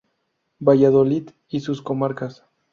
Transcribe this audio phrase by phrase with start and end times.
[0.57, 2.43] Valladolid y sus comarcas.